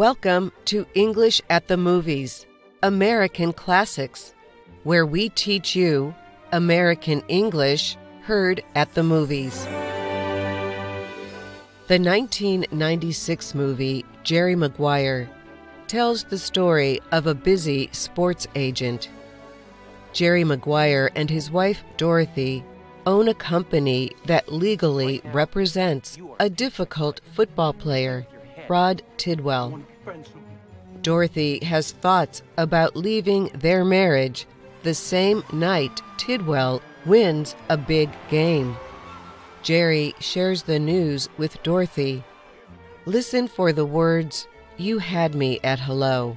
Welcome 0.00 0.52
to 0.64 0.86
English 0.94 1.42
at 1.50 1.68
the 1.68 1.76
Movies, 1.76 2.46
American 2.82 3.52
Classics, 3.52 4.32
where 4.82 5.04
we 5.04 5.28
teach 5.28 5.76
you 5.76 6.14
American 6.52 7.22
English 7.28 7.98
heard 8.22 8.64
at 8.74 8.94
the 8.94 9.02
movies. 9.02 9.62
The 11.88 11.98
1996 11.98 13.54
movie 13.54 14.06
Jerry 14.22 14.56
Maguire 14.56 15.28
tells 15.86 16.24
the 16.24 16.38
story 16.38 17.02
of 17.12 17.26
a 17.26 17.34
busy 17.34 17.90
sports 17.92 18.46
agent. 18.54 19.10
Jerry 20.14 20.44
Maguire 20.44 21.10
and 21.14 21.28
his 21.28 21.50
wife 21.50 21.84
Dorothy 21.98 22.64
own 23.04 23.28
a 23.28 23.34
company 23.34 24.12
that 24.24 24.50
legally 24.50 25.20
represents 25.34 26.16
a 26.38 26.48
difficult 26.48 27.20
football 27.34 27.74
player, 27.74 28.26
Rod 28.70 29.02
Tidwell. 29.16 29.82
Dorothy 31.02 31.58
has 31.64 31.90
thoughts 31.90 32.42
about 32.56 32.94
leaving 32.94 33.46
their 33.48 33.84
marriage 33.84 34.46
the 34.84 34.94
same 34.94 35.42
night 35.52 36.00
Tidwell 36.18 36.80
wins 37.04 37.56
a 37.68 37.76
big 37.76 38.08
game. 38.28 38.76
Jerry 39.64 40.14
shares 40.20 40.62
the 40.62 40.78
news 40.78 41.28
with 41.36 41.60
Dorothy. 41.64 42.22
Listen 43.06 43.48
for 43.48 43.72
the 43.72 43.84
words, 43.84 44.46
You 44.76 44.98
had 44.98 45.34
me 45.34 45.58
at 45.64 45.80
hello. 45.80 46.36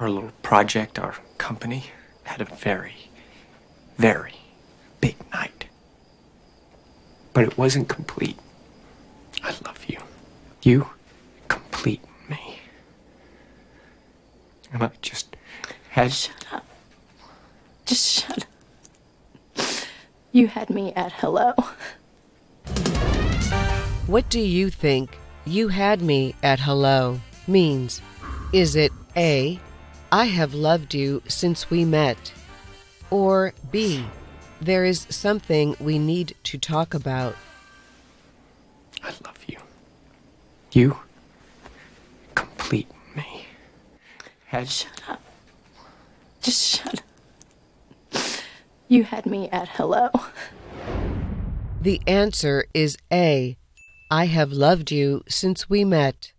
Our 0.00 0.10
little 0.10 0.32
project, 0.42 0.98
our 0.98 1.14
company, 1.38 1.84
had 2.24 2.40
a 2.40 2.44
very, 2.44 3.08
very 3.98 4.34
big 5.00 5.14
night. 5.32 5.66
But 7.32 7.44
it 7.44 7.56
wasn't 7.56 7.88
complete. 7.88 8.38
I 9.44 9.54
love 9.64 9.84
you. 9.86 9.98
You 10.62 10.88
complete 11.82 12.04
me. 12.28 12.60
And 14.72 14.84
I 14.84 14.90
just 15.02 15.36
had. 15.90 16.12
Shut 16.12 16.46
up. 16.52 16.64
Just 17.84 18.08
shut 18.08 18.38
up. 18.38 19.66
You 20.30 20.46
had 20.46 20.70
me 20.70 20.92
at 20.94 21.10
hello. 21.10 21.54
What 24.06 24.28
do 24.30 24.38
you 24.38 24.70
think 24.70 25.18
you 25.44 25.68
had 25.68 26.02
me 26.02 26.36
at 26.40 26.60
hello 26.60 27.20
means? 27.48 28.00
Is 28.52 28.76
it 28.76 28.92
A, 29.16 29.58
I 30.12 30.26
have 30.26 30.54
loved 30.54 30.94
you 30.94 31.20
since 31.26 31.68
we 31.68 31.84
met? 31.84 32.32
Or 33.10 33.54
B, 33.72 34.04
there 34.60 34.84
is 34.84 35.08
something 35.10 35.74
we 35.80 35.98
need 35.98 36.36
to 36.44 36.58
talk 36.58 36.94
about? 36.94 37.34
I 39.02 39.08
love 39.24 39.44
you. 39.48 39.58
You 40.70 40.96
complete 42.72 42.88
me. 43.14 43.46
Had. 44.52 44.68
Shut 44.68 45.00
up. 45.08 45.22
Just 46.42 46.76
shut 46.76 47.02
up. 48.12 48.22
You 48.86 49.04
had 49.04 49.24
me 49.24 49.48
at 49.48 49.66
hello. 49.66 50.10
The 51.80 52.02
answer 52.06 52.66
is 52.74 52.98
A. 53.10 53.56
I 54.10 54.26
have 54.26 54.52
loved 54.52 54.92
you 54.92 55.24
since 55.26 55.70
we 55.70 55.86
met. 55.86 56.32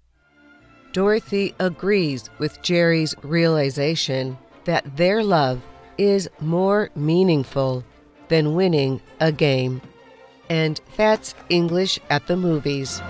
Dorothy 0.92 1.56
agrees 1.60 2.30
with 2.38 2.62
Jerry's 2.62 3.16
realization 3.24 4.38
that 4.66 4.96
their 4.96 5.24
love 5.24 5.64
is 5.98 6.30
more 6.40 6.92
meaningful 6.96 7.84
than 8.28 8.54
winning 8.54 9.02
a 9.20 9.32
game. 9.32 9.82
And 10.52 10.80
that's 10.98 11.34
English 11.50 12.00
at 12.12 12.28
the 12.28 12.38
movies. 12.38 13.02